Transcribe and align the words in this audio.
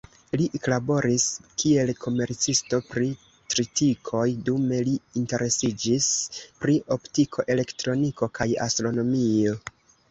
Li 0.39 0.45
eklaboris, 0.59 1.25
kiel 1.63 1.91
komercisto 2.05 2.79
pri 2.95 3.11
tritikoj, 3.55 4.25
dume 4.49 4.81
li 4.89 4.97
interesiĝis 5.23 6.11
pri 6.65 6.81
optiko, 6.99 7.49
elektroniko 7.59 8.35
kaj 8.41 8.51
astronomio. 8.69 9.59